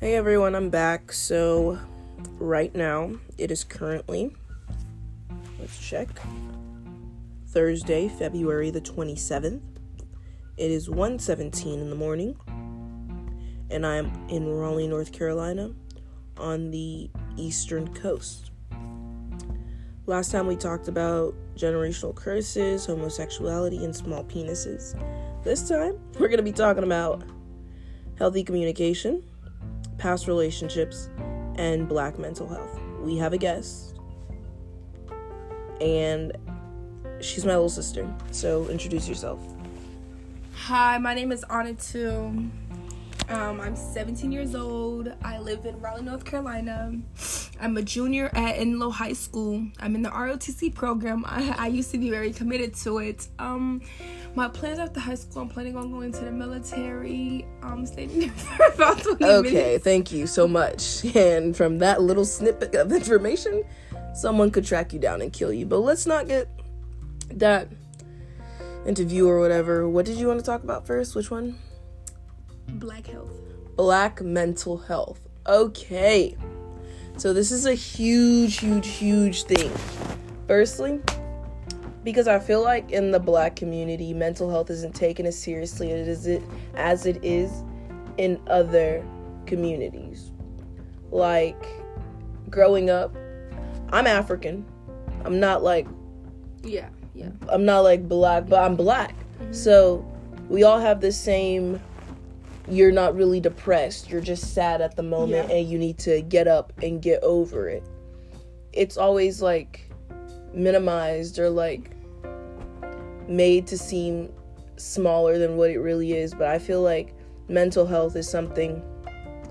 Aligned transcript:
Hey 0.00 0.14
everyone, 0.14 0.54
I'm 0.54 0.70
back. 0.70 1.12
So, 1.12 1.78
right 2.38 2.74
now, 2.74 3.12
it 3.36 3.50
is 3.50 3.64
currently, 3.64 4.34
let's 5.58 5.78
check, 5.78 6.08
Thursday, 7.48 8.08
February 8.08 8.70
the 8.70 8.80
27th. 8.80 9.60
It 10.56 10.70
is 10.70 10.88
1:17 10.88 11.82
in 11.82 11.90
the 11.90 11.96
morning, 11.96 12.34
and 13.68 13.84
I'm 13.84 14.10
in 14.30 14.48
Raleigh, 14.48 14.88
North 14.88 15.12
Carolina, 15.12 15.70
on 16.38 16.70
the 16.70 17.10
eastern 17.36 17.92
coast. 17.92 18.52
Last 20.06 20.32
time 20.32 20.46
we 20.46 20.56
talked 20.56 20.88
about 20.88 21.34
generational 21.56 22.14
curses, 22.14 22.86
homosexuality, 22.86 23.84
and 23.84 23.94
small 23.94 24.24
penises. 24.24 24.98
This 25.44 25.68
time, 25.68 25.98
we're 26.18 26.28
going 26.28 26.38
to 26.38 26.42
be 26.42 26.52
talking 26.52 26.84
about 26.84 27.22
healthy 28.16 28.42
communication, 28.42 29.22
past 30.00 30.26
relationships, 30.26 31.10
and 31.56 31.88
black 31.88 32.18
mental 32.18 32.48
health. 32.48 32.80
We 33.00 33.18
have 33.18 33.32
a 33.32 33.38
guest, 33.38 33.94
and 35.80 36.32
she's 37.20 37.44
my 37.44 37.52
little 37.52 37.68
sister. 37.68 38.12
So 38.30 38.66
introduce 38.68 39.08
yourself. 39.08 39.40
Hi, 40.54 40.98
my 40.98 41.14
name 41.14 41.32
is 41.32 41.44
Anitu. 41.44 42.50
Um, 43.28 43.60
I'm 43.60 43.76
17 43.76 44.32
years 44.32 44.54
old. 44.54 45.12
I 45.22 45.38
live 45.38 45.64
in 45.64 45.80
Raleigh, 45.80 46.02
North 46.02 46.24
Carolina. 46.24 46.92
I'm 47.60 47.76
a 47.76 47.82
junior 47.82 48.26
at 48.34 48.56
Enloe 48.56 48.92
High 48.92 49.12
School. 49.12 49.66
I'm 49.78 49.94
in 49.94 50.02
the 50.02 50.10
ROTC 50.10 50.74
program. 50.74 51.24
I, 51.26 51.54
I 51.58 51.66
used 51.68 51.90
to 51.92 51.98
be 51.98 52.10
very 52.10 52.32
committed 52.32 52.74
to 52.76 52.98
it. 52.98 53.28
Um, 53.38 53.82
my 54.34 54.48
plans 54.48 54.78
after 54.78 55.00
high 55.00 55.14
school, 55.14 55.42
I'm 55.42 55.48
planning 55.48 55.76
on 55.76 55.90
going 55.90 56.12
to 56.12 56.24
the 56.24 56.30
military. 56.30 57.46
Um, 57.62 57.84
staying 57.86 58.18
there 58.20 58.28
for 58.30 58.66
about 58.74 58.98
20 59.02 59.24
Okay, 59.24 59.52
minutes. 59.52 59.84
thank 59.84 60.12
you 60.12 60.26
so 60.26 60.46
much. 60.46 61.04
And 61.16 61.56
from 61.56 61.78
that 61.78 62.02
little 62.02 62.24
snippet 62.24 62.74
of 62.74 62.92
information, 62.92 63.64
someone 64.14 64.50
could 64.50 64.64
track 64.64 64.92
you 64.92 64.98
down 64.98 65.20
and 65.20 65.32
kill 65.32 65.52
you. 65.52 65.66
But 65.66 65.78
let's 65.80 66.06
not 66.06 66.28
get 66.28 66.48
that 67.32 67.68
interview 68.86 69.26
or 69.26 69.40
whatever. 69.40 69.88
What 69.88 70.06
did 70.06 70.16
you 70.16 70.26
want 70.26 70.40
to 70.40 70.46
talk 70.46 70.62
about 70.62 70.86
first? 70.86 71.14
Which 71.14 71.30
one? 71.30 71.58
Black 72.68 73.06
health. 73.06 73.32
Black 73.76 74.20
mental 74.22 74.78
health. 74.78 75.20
Okay. 75.46 76.36
So 77.16 77.32
this 77.32 77.50
is 77.50 77.66
a 77.66 77.74
huge, 77.74 78.58
huge, 78.60 78.86
huge 78.88 79.42
thing. 79.44 79.70
Firstly, 80.46 81.00
because 82.02 82.28
I 82.28 82.38
feel 82.38 82.62
like 82.62 82.90
in 82.90 83.10
the 83.10 83.20
black 83.20 83.56
community, 83.56 84.14
mental 84.14 84.50
health 84.50 84.70
isn't 84.70 84.94
taken 84.94 85.26
as 85.26 85.38
seriously 85.38 85.92
as 85.92 86.26
it 86.26 86.42
as 86.74 87.06
it 87.06 87.22
is 87.22 87.62
in 88.16 88.40
other 88.46 89.04
communities. 89.46 90.32
Like 91.10 91.66
growing 92.48 92.90
up, 92.90 93.14
I'm 93.90 94.06
African. 94.06 94.64
I'm 95.24 95.38
not 95.40 95.62
like 95.62 95.86
Yeah, 96.62 96.88
yeah. 97.14 97.30
I'm 97.48 97.64
not 97.64 97.80
like 97.80 98.08
black, 98.08 98.46
but 98.48 98.62
I'm 98.62 98.76
black. 98.76 99.14
Mm-hmm. 99.40 99.52
So 99.52 100.06
we 100.48 100.62
all 100.62 100.78
have 100.80 101.00
the 101.00 101.12
same. 101.12 101.80
You're 102.68 102.92
not 102.92 103.16
really 103.16 103.40
depressed. 103.40 104.10
You're 104.10 104.20
just 104.20 104.54
sad 104.54 104.80
at 104.80 104.94
the 104.96 105.02
moment, 105.02 105.48
Yeah. 105.48 105.56
and 105.56 105.68
you 105.68 105.76
need 105.78 105.98
to 106.00 106.22
get 106.22 106.46
up 106.46 106.72
and 106.82 107.02
get 107.02 107.22
over 107.22 107.68
it. 107.68 107.82
It's 108.72 108.96
always 108.96 109.42
like 109.42 109.89
minimized 110.52 111.38
or 111.38 111.50
like 111.50 111.92
made 113.28 113.66
to 113.68 113.78
seem 113.78 114.32
smaller 114.76 115.38
than 115.38 115.56
what 115.56 115.70
it 115.70 115.78
really 115.78 116.12
is. 116.12 116.34
But 116.34 116.48
I 116.48 116.58
feel 116.58 116.82
like 116.82 117.14
mental 117.48 117.86
health 117.86 118.16
is 118.16 118.28
something 118.28 118.82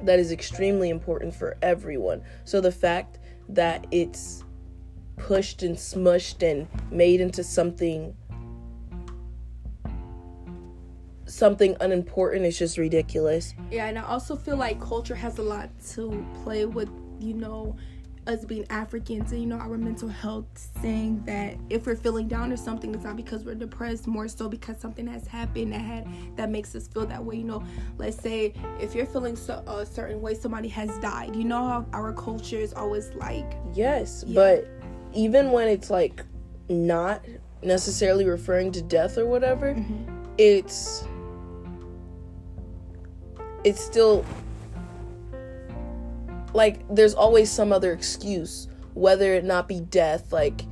that 0.03 0.19
is 0.19 0.31
extremely 0.31 0.89
important 0.89 1.33
for 1.33 1.58
everyone. 1.61 2.22
So 2.45 2.61
the 2.61 2.72
fact 2.72 3.19
that 3.50 3.85
it's 3.91 4.44
pushed 5.18 5.63
and 5.63 5.75
smushed 5.75 6.50
and 6.50 6.68
made 6.91 7.22
into 7.22 7.44
something 7.44 8.16
something 11.25 11.78
unimportant 11.79 12.44
is 12.44 12.57
just 12.57 12.78
ridiculous. 12.78 13.53
Yeah, 13.69 13.85
and 13.85 14.00
I 14.00 14.03
also 14.03 14.35
feel 14.35 14.57
like 14.57 14.81
culture 14.81 15.16
has 15.16 15.38
a 15.38 15.44
lot 15.44 15.69
to 15.91 16.25
play 16.44 16.66
with, 16.66 16.90
you 17.19 17.35
know, 17.35 17.75
us 18.29 18.45
being 18.45 18.66
Africans 18.69 19.31
and, 19.31 19.41
you 19.41 19.47
know, 19.47 19.57
our 19.57 19.78
mental 19.78 20.07
health, 20.07 20.45
saying 20.81 21.23
that 21.25 21.57
if 21.69 21.85
we're 21.88 21.95
feeling 21.95 22.28
down 22.28 22.51
or 22.53 22.57
something, 22.57 22.94
it's 22.94 23.03
not 23.03 23.16
because 23.17 23.44
we're 23.44 23.56
depressed, 23.56 24.07
more 24.07 24.28
so 24.28 24.47
because 24.47 24.79
something 24.79 25.07
has 25.07 25.28
happened 25.28 25.73
that 25.73 25.81
had 25.81 26.07
that 26.38 26.50
makes 26.50 26.75
us 26.75 26.88
feel 26.88 27.06
that 27.07 27.23
way. 27.23 27.38
You 27.38 27.44
know, 27.44 27.63
let's 27.97 28.22
say 28.22 28.53
if 28.79 28.94
you're 28.94 29.07
feeling 29.07 29.35
so, 29.35 29.63
a 29.67 29.85
certain 29.85 30.22
way, 30.22 30.35
somebody 30.35 30.67
has 30.69 30.95
died. 31.00 31.35
You 31.35 31.44
know 31.44 31.67
how 31.67 31.85
our 31.94 32.13
culture 32.13 32.57
is 32.57 32.73
always 32.73 33.09
like, 33.16 33.57
Yes, 33.73 34.23
Yeah. 34.28 34.35
but 34.35 34.67
even 35.13 35.51
when 35.51 35.67
it's 35.67 35.90
like 35.90 36.23
not 36.69 37.25
necessarily 37.63 38.25
referring 38.25 38.72
to 38.73 38.81
death 38.81 39.17
or 39.17 39.25
whatever, 39.25 39.73
mm-hmm. 39.73 40.16
it's 40.38 41.03
it's 43.63 43.84
still 43.84 44.23
like 46.53 46.83
there's 46.93 47.13
always 47.13 47.51
some 47.51 47.71
other 47.71 47.93
excuse, 47.93 48.67
whether 48.93 49.33
it 49.33 49.43
not 49.43 49.67
be 49.67 49.81
death, 49.81 50.31
like 50.33 50.63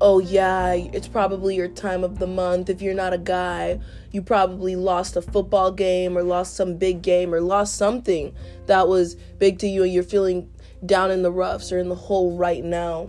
oh 0.00 0.18
yeah, 0.18 0.74
it's 0.74 1.08
probably 1.08 1.56
your 1.56 1.68
time 1.68 2.04
of 2.04 2.18
the 2.18 2.26
month. 2.26 2.68
If 2.68 2.82
you're 2.82 2.94
not 2.94 3.12
a 3.12 3.18
guy, 3.18 3.80
you 4.10 4.22
probably 4.22 4.76
lost 4.76 5.16
a 5.16 5.22
football 5.22 5.72
game 5.72 6.16
or 6.16 6.22
lost 6.22 6.54
some 6.54 6.76
big 6.76 7.02
game 7.02 7.34
or 7.34 7.40
lost 7.40 7.76
something 7.76 8.34
that 8.66 8.88
was 8.88 9.14
big 9.38 9.58
to 9.60 9.66
you 9.66 9.84
and 9.84 9.92
you're 9.92 10.02
feeling 10.02 10.50
down 10.84 11.10
in 11.10 11.22
the 11.22 11.32
roughs 11.32 11.72
or 11.72 11.78
in 11.78 11.88
the 11.88 11.94
hole 11.94 12.36
right 12.36 12.64
now. 12.64 13.06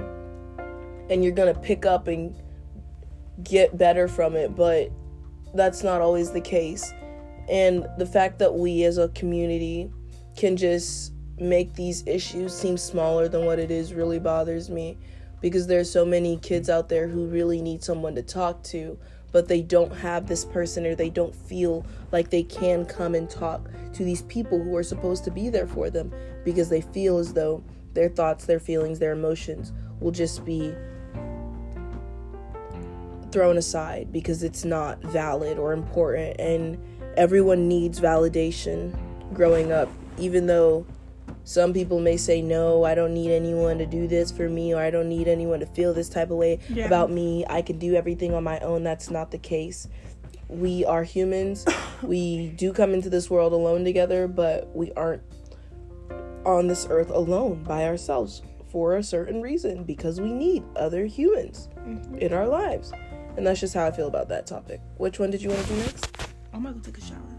And 1.10 1.24
you're 1.24 1.34
to 1.34 1.54
pick 1.60 1.86
up 1.86 2.08
and 2.08 2.36
get 3.44 3.78
better 3.78 4.08
from 4.08 4.36
it, 4.36 4.56
but 4.56 4.92
that's 5.54 5.84
not 5.84 6.02
always 6.02 6.32
the 6.32 6.42
case. 6.42 6.94
And 7.50 7.88
the 7.98 8.06
fact 8.06 8.40
that 8.40 8.56
we 8.56 8.84
as 8.84 8.98
a 8.98 9.10
community 9.10 9.90
can 10.36 10.58
just 10.58 11.14
make 11.40 11.74
these 11.74 12.04
issues 12.06 12.54
seem 12.54 12.78
smaller 12.78 13.28
than 13.28 13.46
what 13.46 13.60
it 13.60 13.72
is 13.72 13.94
really 13.94 14.20
bothers 14.20 14.70
me. 14.70 14.98
Because 15.40 15.68
there's 15.68 15.92
so 15.92 16.04
many 16.04 16.38
kids 16.38 16.70
out 16.70 16.90
there 16.90 17.08
who 17.08 17.28
really 17.28 17.62
need 17.62 17.84
someone 17.84 18.16
to 18.16 18.24
talk 18.24 18.64
to 18.64 18.98
but 19.32 19.48
they 19.48 19.62
don't 19.62 19.94
have 19.94 20.28
this 20.28 20.46
person 20.46 20.86
or 20.86 20.96
they 20.96 21.10
don't 21.10 21.36
feel 21.36 21.86
like 22.12 22.30
they 22.30 22.44
can 22.44 22.86
come 22.86 23.14
and 23.14 23.30
talk 23.30 23.70
to 23.94 24.04
these 24.04 24.22
people 24.24 24.62
who 24.62 24.76
are 24.76 24.84
supposed 24.84 25.24
to 25.26 25.32
be 25.32 25.50
there 25.50 25.68
for 25.68 25.90
them. 25.90 26.12
Because 26.46 26.70
they 26.70 26.82
feel 26.82 27.18
as 27.18 27.34
though 27.34 27.64
their 27.94 28.10
thoughts, 28.10 28.46
their 28.46 28.60
feelings, 28.60 29.00
their 29.00 29.12
emotions 29.12 29.74
will 30.00 30.12
just 30.12 30.46
be 30.46 30.74
thrown 33.32 33.58
aside 33.58 34.12
because 34.12 34.44
it's 34.44 34.64
not 34.64 35.00
valid 35.02 35.60
or 35.60 35.74
important. 35.74 36.40
And 36.40 36.78
everyone 37.18 37.68
needs 37.68 38.00
validation 38.00 38.98
growing 39.34 39.72
up 39.72 39.90
even 40.18 40.48
though 40.48 40.86
some 41.48 41.72
people 41.72 42.02
may 42.02 42.18
say 42.18 42.42
no 42.42 42.84
i 42.84 42.94
don't 42.94 43.14
need 43.14 43.32
anyone 43.32 43.78
to 43.78 43.86
do 43.86 44.06
this 44.06 44.34
for 44.34 44.50
me 44.50 44.74
or 44.74 44.82
i 44.82 44.92
don't 44.92 45.08
need 45.08 45.30
anyone 45.30 45.62
to 45.62 45.66
feel 45.68 45.94
this 45.94 46.10
type 46.10 46.30
of 46.30 46.36
way 46.36 46.60
Yeah. 46.68 46.88
about 46.88 47.10
me. 47.10 47.46
I 47.50 47.62
can 47.62 47.80
do 47.80 47.96
everything 47.96 48.34
on 48.34 48.44
my 48.44 48.60
own. 48.60 48.84
That's 48.84 49.10
not 49.10 49.32
the 49.32 49.38
case. 49.38 49.88
We 50.50 50.84
are 50.84 51.04
humans. 51.04 51.66
We 52.04 52.50
do 52.50 52.74
come 52.74 52.94
into 52.94 53.10
this 53.10 53.30
world 53.30 53.54
alone 53.54 53.86
together 53.86 54.28
but 54.28 54.76
we 54.76 54.92
aren't 54.94 55.24
on 56.46 56.68
this 56.68 56.86
earth 56.90 57.10
alone 57.12 57.64
by 57.64 57.86
ourselves 57.86 58.42
for 58.70 58.98
a 58.98 59.04
certain 59.04 59.42
reason 59.42 59.86
because 59.86 60.20
we 60.20 60.32
need 60.34 60.64
other 60.76 61.06
humans 61.06 61.70
mm-hmm. 61.80 62.18
in 62.18 62.34
our 62.34 62.46
lives. 62.48 62.92
And 63.38 63.48
that's 63.48 63.62
just 63.62 63.74
how 63.74 63.86
i 63.88 63.92
feel 63.92 64.08
about 64.08 64.28
that 64.30 64.46
topic. 64.48 64.82
Which 64.98 65.18
one 65.18 65.32
did 65.32 65.42
you 65.42 65.50
want 65.50 65.62
to 65.66 65.74
do 65.74 65.80
next? 65.80 66.12
I'm 66.54 66.64
gonna 66.64 66.76
go 66.76 66.82
take 66.82 66.98
a 66.98 67.02
shower. 67.02 67.34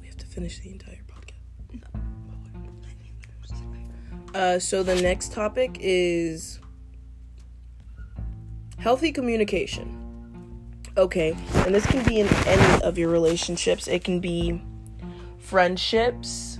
we 0.00 0.06
have 0.08 0.16
to 0.16 0.26
finish 0.26 0.58
the 0.58 0.70
entire 0.72 1.04
podcast. 1.06 1.99
Uh, 4.34 4.58
so 4.58 4.82
the 4.82 4.94
next 5.02 5.32
topic 5.32 5.76
is 5.80 6.60
healthy 8.78 9.12
communication. 9.12 9.96
Okay, 10.96 11.36
and 11.54 11.74
this 11.74 11.86
can 11.86 12.04
be 12.04 12.20
in 12.20 12.28
any 12.46 12.82
of 12.82 12.98
your 12.98 13.10
relationships. 13.10 13.88
It 13.88 14.04
can 14.04 14.20
be 14.20 14.60
friendships, 15.38 16.58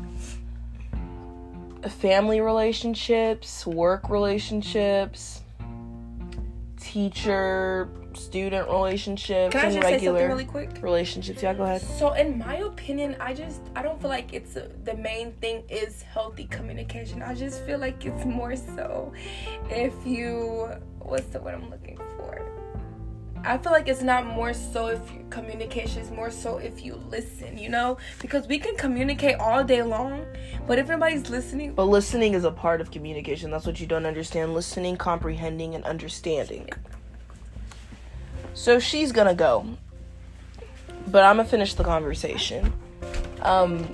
family 1.88 2.40
relationships, 2.40 3.66
work 3.66 4.08
relationships, 4.08 5.42
teacher 6.80 7.88
student 8.14 8.68
relationships, 8.68 9.52
Can 9.52 9.60
I 9.60 9.64
and 9.66 9.74
just 9.74 9.86
say 9.86 9.92
regular 9.92 10.18
something 10.20 10.28
really 10.28 10.44
quick? 10.44 10.82
relationships. 10.82 11.42
Yeah, 11.42 11.54
go 11.54 11.62
ahead. 11.64 11.80
So, 11.82 12.12
in 12.14 12.38
my 12.38 12.56
opinion, 12.56 13.16
I 13.20 13.34
just 13.34 13.60
I 13.76 13.82
don't 13.82 14.00
feel 14.00 14.10
like 14.10 14.32
it's 14.32 14.56
a, 14.56 14.68
the 14.84 14.94
main 14.94 15.32
thing 15.34 15.62
is 15.68 16.02
healthy 16.02 16.44
communication. 16.46 17.22
I 17.22 17.34
just 17.34 17.64
feel 17.64 17.78
like 17.78 18.04
it's 18.04 18.24
more 18.24 18.56
so 18.56 19.12
if 19.70 19.94
you 20.04 20.68
what's 20.98 21.26
the 21.26 21.40
word 21.40 21.54
I'm 21.54 21.70
looking 21.70 21.96
for? 22.16 22.39
I 23.44 23.56
feel 23.58 23.72
like 23.72 23.88
it's 23.88 24.02
not 24.02 24.26
more 24.26 24.52
so 24.52 24.88
if 24.88 25.00
you, 25.12 25.24
communication 25.30 26.02
is 26.02 26.10
more 26.10 26.30
so 26.30 26.58
if 26.58 26.84
you 26.84 26.94
listen, 27.08 27.56
you 27.56 27.68
know, 27.68 27.96
because 28.20 28.46
we 28.46 28.58
can 28.58 28.76
communicate 28.76 29.36
all 29.36 29.64
day 29.64 29.82
long, 29.82 30.26
but 30.66 30.78
if 30.78 30.88
nobody's 30.88 31.30
listening, 31.30 31.74
But 31.74 31.84
listening 31.84 32.34
is 32.34 32.44
a 32.44 32.50
part 32.50 32.80
of 32.80 32.90
communication. 32.90 33.50
That's 33.50 33.64
what 33.66 33.80
you 33.80 33.86
don't 33.86 34.04
understand. 34.04 34.52
Listening, 34.54 34.96
comprehending, 34.96 35.74
and 35.74 35.84
understanding. 35.84 36.68
So 38.52 38.78
she's 38.78 39.10
gonna 39.10 39.34
go. 39.34 39.66
But 41.08 41.24
I'm 41.24 41.36
gonna 41.36 41.48
finish 41.48 41.74
the 41.74 41.84
conversation. 41.84 42.72
Um, 43.42 43.88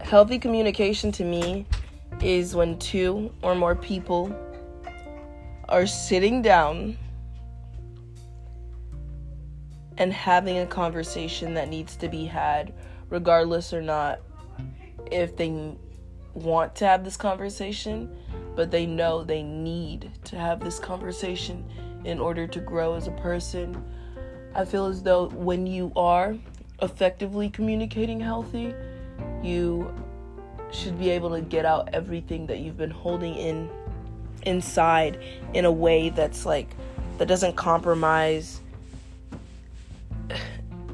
healthy 0.00 0.38
communication 0.38 1.12
to 1.12 1.24
me 1.24 1.64
is 2.20 2.56
when 2.56 2.78
two 2.78 3.32
or 3.42 3.54
more 3.54 3.76
people 3.76 4.34
are 5.68 5.86
sitting 5.86 6.42
down 6.42 6.98
and 10.02 10.12
having 10.12 10.58
a 10.58 10.66
conversation 10.66 11.54
that 11.54 11.68
needs 11.68 11.94
to 11.94 12.08
be 12.08 12.24
had, 12.24 12.74
regardless 13.08 13.72
or 13.72 13.80
not 13.80 14.18
if 15.12 15.36
they 15.36 15.76
want 16.34 16.74
to 16.74 16.84
have 16.84 17.04
this 17.04 17.16
conversation, 17.16 18.12
but 18.56 18.72
they 18.72 18.84
know 18.84 19.22
they 19.22 19.44
need 19.44 20.10
to 20.24 20.36
have 20.36 20.58
this 20.58 20.80
conversation 20.80 21.64
in 22.04 22.18
order 22.18 22.48
to 22.48 22.58
grow 22.58 22.96
as 22.96 23.06
a 23.06 23.12
person. 23.12 23.80
I 24.56 24.64
feel 24.64 24.86
as 24.86 25.04
though 25.04 25.28
when 25.28 25.68
you 25.68 25.92
are 25.94 26.34
effectively 26.82 27.48
communicating 27.48 28.18
healthy, 28.18 28.74
you 29.40 29.94
should 30.72 30.98
be 30.98 31.10
able 31.10 31.30
to 31.30 31.42
get 31.42 31.64
out 31.64 31.90
everything 31.92 32.48
that 32.48 32.58
you've 32.58 32.76
been 32.76 32.90
holding 32.90 33.36
in 33.36 33.70
inside 34.46 35.22
in 35.54 35.64
a 35.64 35.70
way 35.70 36.08
that's 36.08 36.44
like 36.44 36.74
that 37.18 37.28
doesn't 37.28 37.54
compromise 37.54 38.62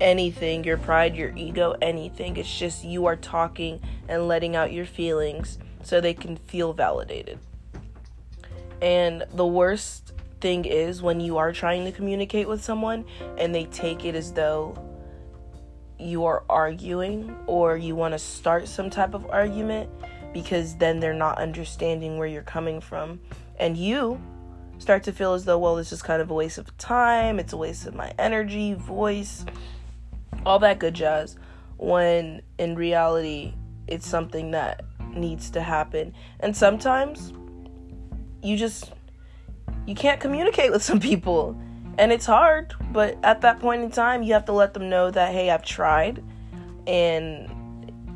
anything 0.01 0.65
your 0.65 0.79
pride, 0.79 1.17
your 1.17 1.33
ego, 1.37 1.75
anything. 1.83 2.37
It's 2.37 2.59
just 2.59 2.85
you 2.85 3.07
are 3.07 3.17
talking 3.17 3.81
and 4.09 4.29
letting 4.29 4.57
out 4.57 4.73
your 4.73 4.87
feelings 4.87 5.59
so 5.83 6.01
they 6.01 6.15
can 6.15 6.37
feel 6.37 6.73
validated. 6.73 7.39
And 8.81 9.25
the 9.33 9.47
worst 9.47 10.13
thing 10.41 10.65
is 10.65 11.03
when 11.03 11.21
you 11.21 11.37
are 11.39 11.53
trying 11.53 11.85
to 11.85 11.93
communicate 11.93 12.49
with 12.49 12.63
someone 12.63 13.05
and 13.37 13.55
they 13.55 13.65
take 13.67 14.05
it 14.05 14.15
as 14.15 14.33
though 14.33 14.77
you 15.99 16.25
are 16.25 16.45
arguing 16.49 17.35
or 17.47 17.77
you 17.77 17.97
want 17.97 18.13
to 18.13 18.19
start 18.19 18.69
some 18.69 18.89
type 18.89 19.15
of 19.15 19.27
argument 19.31 19.91
because 20.33 20.77
then 20.77 21.01
they're 21.01 21.15
not 21.15 21.39
understanding 21.39 22.19
where 22.19 22.29
you're 22.29 22.43
coming 22.43 22.81
from. 22.81 23.21
And 23.59 23.77
you 23.77 24.21
start 24.79 25.03
to 25.05 25.13
feel 25.13 25.35
as 25.35 25.45
though, 25.45 25.59
well, 25.59 25.75
this 25.75 25.93
is 25.93 26.03
kind 26.03 26.23
of 26.23 26.31
a 26.31 26.35
waste 26.35 26.59
of 26.59 26.77
time, 26.79 27.41
it's 27.41 27.53
a 27.53 27.57
waste 27.57 27.87
of 27.87 27.95
my 27.95 28.13
energy, 28.19 28.75
voice, 28.75 29.45
all 30.49 30.59
that 30.59 30.79
good 30.79 30.95
jazz. 30.95 31.37
When 31.77 32.43
in 32.59 32.75
reality, 32.75 33.55
it's 33.87 34.09
something 34.09 34.51
that 34.53 34.85
needs 35.13 35.51
to 35.51 35.63
happen. 35.63 36.15
And 36.41 36.57
sometimes 36.57 37.33
you 38.43 38.57
just 38.57 38.93
you 39.87 39.95
can't 39.95 40.21
communicate 40.21 40.71
with 40.71 40.83
some 40.83 41.01
people 41.01 41.61
and 41.99 42.13
it's 42.13 42.27
hard 42.27 42.73
but 42.93 43.19
at 43.25 43.41
that 43.41 43.59
point 43.59 43.83
in 43.83 43.91
time 43.91 44.23
you 44.23 44.33
have 44.33 44.45
to 44.45 44.53
let 44.53 44.73
them 44.73 44.89
know 44.89 45.11
that 45.11 45.33
hey 45.33 45.51
i've 45.51 45.65
tried 45.65 46.23
and 46.87 47.51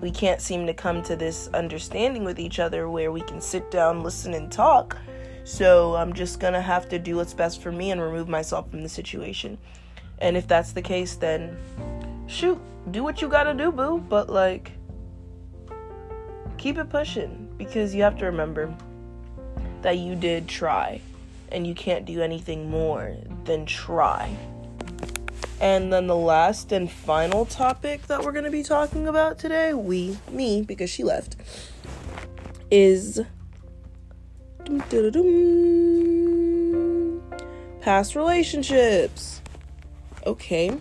we 0.01 0.11
can't 0.11 0.41
seem 0.41 0.65
to 0.67 0.73
come 0.73 1.03
to 1.03 1.17
this 1.17 1.49
understanding 1.55 2.23
with 2.25 2.39
each 2.39 2.61
other 2.61 2.89
where 2.89 3.11
we 3.11 3.21
can 3.23 3.41
sit 3.41 3.69
down 3.73 4.05
listen 4.05 4.33
and 4.35 4.53
talk 4.53 4.97
so 5.43 5.97
i'm 5.97 6.13
just 6.13 6.39
gonna 6.39 6.63
have 6.63 6.89
to 6.89 6.99
do 6.99 7.17
what's 7.17 7.35
best 7.35 7.61
for 7.61 7.73
me 7.73 7.91
and 7.91 8.01
remove 8.01 8.29
myself 8.29 8.71
from 8.71 8.83
the 8.83 8.89
situation 8.89 9.59
and 10.23 10.37
if 10.37 10.49
that's 10.49 10.73
the 10.73 10.81
case 10.81 11.17
then 11.17 11.55
shoot 12.27 12.59
do 12.91 13.03
what 13.03 13.21
you 13.21 13.29
gotta 13.29 13.53
do 13.53 13.71
boo 13.71 13.99
but 14.09 14.31
like 14.31 14.73
keep 16.57 16.79
it 16.79 16.89
pushing 16.89 17.53
because 17.59 17.95
you 17.95 18.03
have 18.03 18.17
to 18.17 18.25
remember 18.25 18.75
that 19.83 19.99
you 19.99 20.15
did 20.15 20.49
try 20.49 21.01
and 21.53 21.67
you 21.67 21.75
can't 21.75 22.05
do 22.05 22.23
anything 22.23 22.71
more 22.71 23.17
than 23.45 23.67
try. 23.67 24.35
And 25.61 25.93
then 25.93 26.07
the 26.07 26.17
last 26.17 26.73
and 26.73 26.91
final 26.91 27.45
topic 27.45 28.07
that 28.09 28.25
we're 28.25 28.33
going 28.33 28.45
to 28.45 28.51
be 28.51 28.65
talking 28.65 29.07
about 29.07 29.39
today, 29.39 29.75
we, 29.75 30.19
me, 30.31 30.63
because 30.63 30.91
she 30.91 31.05
left, 31.05 31.37
is 32.71 33.21
past 37.81 38.17
relationships. 38.17 39.42
Okay. 40.27 40.77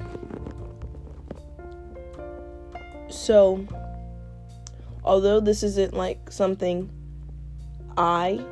So, 3.09 3.65
although 5.03 5.39
this 5.39 5.63
isn't 5.63 5.93
like 5.93 6.31
something 6.31 6.89
I 7.97 8.43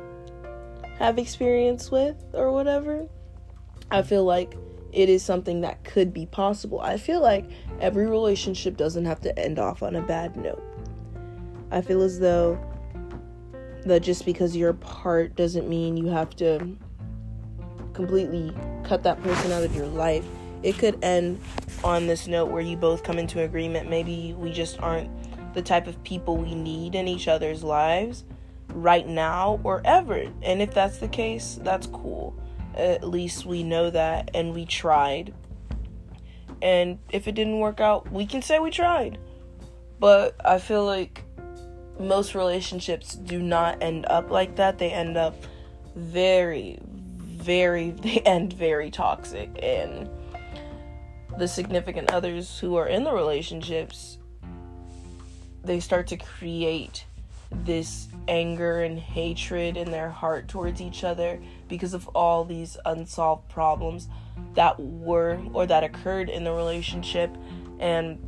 have 0.98 1.18
experience 1.18 1.90
with 1.90 2.16
or 2.34 2.52
whatever, 2.52 3.08
I 3.90 4.02
feel 4.02 4.24
like 4.24 4.56
it 4.92 5.08
is 5.08 5.22
something 5.22 5.60
that 5.62 5.84
could 5.84 6.12
be 6.12 6.26
possible. 6.26 6.80
I 6.80 6.96
feel 6.96 7.20
like 7.20 7.48
every 7.80 8.06
relationship 8.06 8.76
doesn't 8.76 9.04
have 9.04 9.20
to 9.22 9.38
end 9.38 9.58
off 9.58 9.82
on 9.82 9.96
a 9.96 10.02
bad 10.02 10.36
note. 10.36 10.62
I 11.70 11.80
feel 11.80 12.02
as 12.02 12.18
though 12.18 12.58
that 13.86 14.02
just 14.02 14.24
because 14.24 14.56
you're 14.56 14.70
apart 14.70 15.36
doesn't 15.36 15.68
mean 15.68 15.96
you 15.96 16.08
have 16.08 16.34
to 16.36 16.76
completely 17.92 18.52
cut 18.84 19.02
that 19.04 19.22
person 19.22 19.52
out 19.52 19.62
of 19.62 19.74
your 19.74 19.86
life. 19.86 20.24
It 20.62 20.78
could 20.78 21.02
end 21.02 21.40
on 21.82 22.06
this 22.06 22.26
note 22.26 22.50
where 22.50 22.62
you 22.62 22.76
both 22.76 23.02
come 23.02 23.18
into 23.18 23.42
agreement. 23.42 23.88
Maybe 23.88 24.34
we 24.36 24.52
just 24.52 24.80
aren't 24.80 25.10
the 25.54 25.62
type 25.62 25.86
of 25.86 26.02
people 26.04 26.36
we 26.36 26.54
need 26.54 26.94
in 26.94 27.08
each 27.08 27.28
other's 27.28 27.64
lives 27.64 28.24
right 28.68 29.06
now 29.06 29.60
or 29.64 29.82
ever. 29.84 30.26
And 30.42 30.62
if 30.62 30.72
that's 30.72 30.98
the 30.98 31.08
case, 31.08 31.58
that's 31.62 31.86
cool. 31.86 32.34
At 32.74 33.04
least 33.04 33.46
we 33.46 33.62
know 33.62 33.90
that 33.90 34.30
and 34.34 34.54
we 34.54 34.64
tried. 34.64 35.34
And 36.62 36.98
if 37.10 37.26
it 37.26 37.32
didn't 37.32 37.58
work 37.58 37.80
out, 37.80 38.10
we 38.12 38.26
can 38.26 38.42
say 38.42 38.58
we 38.58 38.70
tried. 38.70 39.18
But 39.98 40.34
I 40.44 40.58
feel 40.58 40.84
like 40.84 41.24
most 41.98 42.34
relationships 42.34 43.14
do 43.14 43.42
not 43.42 43.82
end 43.82 44.06
up 44.06 44.30
like 44.30 44.56
that. 44.56 44.78
They 44.78 44.90
end 44.90 45.16
up 45.16 45.34
very, 45.96 46.78
very, 46.82 47.90
they 48.02 48.20
end 48.20 48.52
very 48.52 48.90
toxic. 48.90 49.50
And 49.62 50.08
the 51.40 51.48
significant 51.48 52.12
others 52.12 52.58
who 52.58 52.76
are 52.76 52.86
in 52.86 53.02
the 53.02 53.12
relationships, 53.12 54.18
they 55.64 55.80
start 55.80 56.06
to 56.08 56.16
create 56.16 57.06
this 57.50 58.08
anger 58.28 58.82
and 58.82 58.98
hatred 58.98 59.76
in 59.76 59.90
their 59.90 60.10
heart 60.10 60.46
towards 60.46 60.80
each 60.80 61.02
other 61.02 61.40
because 61.68 61.94
of 61.94 62.06
all 62.08 62.44
these 62.44 62.76
unsolved 62.84 63.48
problems 63.48 64.06
that 64.54 64.78
were 64.78 65.40
or 65.52 65.66
that 65.66 65.82
occurred 65.82 66.28
in 66.28 66.44
the 66.44 66.52
relationship. 66.52 67.34
And 67.80 68.18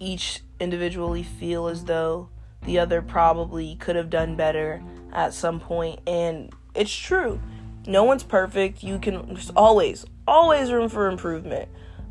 each 0.00 0.40
individually 0.58 1.22
feel 1.22 1.68
as 1.68 1.84
though 1.84 2.30
the 2.62 2.78
other 2.78 3.02
probably 3.02 3.76
could 3.76 3.94
have 3.94 4.10
done 4.10 4.36
better 4.36 4.82
at 5.12 5.34
some 5.34 5.60
point. 5.60 6.00
And 6.06 6.52
it's 6.74 6.94
true. 6.94 7.40
No 7.86 8.04
one's 8.04 8.24
perfect. 8.24 8.82
You 8.82 8.98
can 8.98 9.38
always 9.54 10.04
always 10.26 10.72
room 10.72 10.88
for 10.88 11.08
improvement 11.08 11.68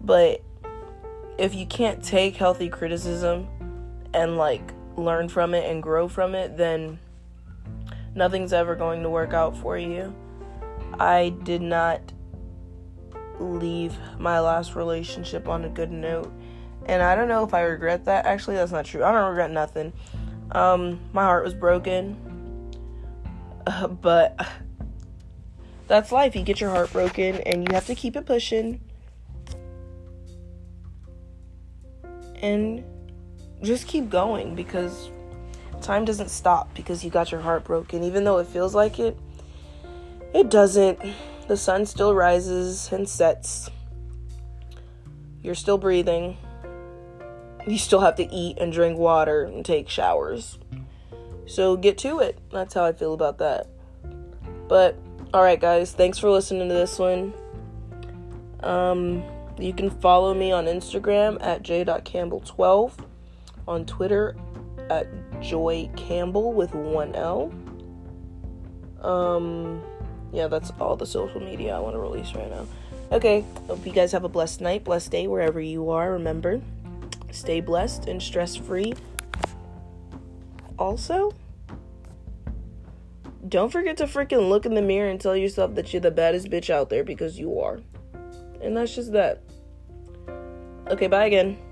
but 0.07 0.41
if 1.37 1.53
you 1.53 1.65
can't 1.65 2.01
take 2.01 2.37
healthy 2.37 2.69
criticism 2.69 3.45
and 4.13 4.37
like 4.37 4.73
learn 4.95 5.27
from 5.27 5.53
it 5.53 5.69
and 5.69 5.83
grow 5.83 6.07
from 6.07 6.33
it, 6.33 6.55
then 6.55 6.97
nothing's 8.15 8.53
ever 8.53 8.73
going 8.73 9.03
to 9.03 9.09
work 9.09 9.33
out 9.33 9.55
for 9.57 9.77
you. 9.77 10.15
I 10.97 11.35
did 11.43 11.61
not 11.61 12.13
leave 13.37 13.97
my 14.17 14.39
last 14.39 14.75
relationship 14.75 15.49
on 15.49 15.65
a 15.65 15.69
good 15.69 15.91
note. 15.91 16.31
And 16.85 17.03
I 17.03 17.13
don't 17.13 17.27
know 17.27 17.43
if 17.43 17.53
I 17.53 17.63
regret 17.63 18.05
that. 18.05 18.25
Actually, 18.25 18.55
that's 18.55 18.71
not 18.71 18.85
true. 18.85 19.03
I 19.03 19.11
don't 19.11 19.29
regret 19.29 19.51
nothing. 19.51 19.91
Um, 20.53 21.01
my 21.11 21.23
heart 21.23 21.43
was 21.43 21.53
broken. 21.53 22.71
Uh, 23.67 23.87
but 23.87 24.39
that's 25.89 26.13
life. 26.13 26.33
You 26.33 26.43
get 26.43 26.61
your 26.61 26.69
heart 26.69 26.93
broken 26.93 27.41
and 27.41 27.67
you 27.67 27.75
have 27.75 27.85
to 27.87 27.95
keep 27.95 28.15
it 28.15 28.25
pushing. 28.25 28.79
And 32.41 32.83
just 33.63 33.87
keep 33.87 34.09
going 34.09 34.55
because 34.55 35.09
time 35.81 36.05
doesn't 36.05 36.29
stop 36.29 36.73
because 36.75 37.03
you 37.03 37.09
got 37.09 37.31
your 37.31 37.41
heart 37.41 37.63
broken. 37.63 38.03
Even 38.03 38.23
though 38.23 38.37
it 38.37 38.47
feels 38.47 38.75
like 38.75 38.99
it, 38.99 39.17
it 40.33 40.49
doesn't. 40.49 40.99
The 41.47 41.57
sun 41.57 41.85
still 41.85 42.13
rises 42.13 42.91
and 42.91 43.07
sets. 43.07 43.69
You're 45.41 45.55
still 45.55 45.77
breathing. 45.77 46.37
You 47.65 47.77
still 47.77 48.01
have 48.01 48.15
to 48.15 48.33
eat 48.33 48.57
and 48.59 48.71
drink 48.71 48.97
water 48.97 49.43
and 49.43 49.65
take 49.65 49.89
showers. 49.89 50.59
So 51.45 51.77
get 51.77 51.97
to 51.99 52.19
it. 52.19 52.37
That's 52.51 52.73
how 52.73 52.83
I 52.83 52.93
feel 52.93 53.13
about 53.13 53.37
that. 53.37 53.67
But, 54.67 54.97
alright, 55.33 55.59
guys, 55.59 55.93
thanks 55.93 56.17
for 56.19 56.29
listening 56.29 56.67
to 56.67 56.73
this 56.73 56.99
one. 56.99 57.33
Um, 58.61 59.23
you 59.59 59.73
can 59.73 59.89
follow 59.89 60.33
me 60.33 60.51
on 60.51 60.65
Instagram 60.65 61.37
at 61.41 61.63
j.campbell12, 61.63 62.93
on 63.67 63.85
Twitter 63.85 64.35
at 64.89 65.07
Joy 65.41 65.89
Campbell 65.95 66.53
with 66.53 66.73
one 66.73 67.15
L. 67.15 67.51
Um, 69.01 69.83
yeah, 70.31 70.47
that's 70.47 70.71
all 70.79 70.95
the 70.95 71.05
social 71.05 71.39
media 71.39 71.75
I 71.75 71.79
want 71.79 71.95
to 71.95 71.99
release 71.99 72.33
right 72.33 72.49
now. 72.49 72.65
Okay, 73.11 73.45
hope 73.67 73.85
you 73.85 73.93
guys 73.93 74.11
have 74.11 74.23
a 74.23 74.29
blessed 74.29 74.61
night, 74.61 74.83
blessed 74.83 75.11
day 75.11 75.27
wherever 75.27 75.61
you 75.61 75.89
are. 75.91 76.11
Remember, 76.11 76.61
stay 77.31 77.61
blessed 77.61 78.07
and 78.07 78.21
stress 78.21 78.55
free. 78.55 78.93
Also, 80.77 81.33
don't 83.47 83.71
forget 83.71 83.97
to 83.97 84.05
freaking 84.05 84.49
look 84.49 84.65
in 84.65 84.73
the 84.73 84.81
mirror 84.81 85.09
and 85.09 85.21
tell 85.21 85.35
yourself 85.35 85.75
that 85.75 85.93
you're 85.93 86.01
the 86.01 86.11
baddest 86.11 86.49
bitch 86.49 86.69
out 86.69 86.89
there 86.89 87.03
because 87.03 87.39
you 87.39 87.59
are. 87.59 87.79
And 88.61 88.75
that's 88.75 88.93
just 88.93 89.13
that. 89.13 89.41
Okay, 90.89 91.07
bye 91.07 91.25
again. 91.25 91.66